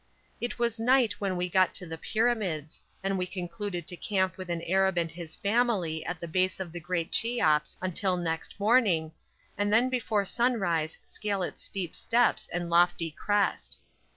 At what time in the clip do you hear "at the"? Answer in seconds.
6.07-6.27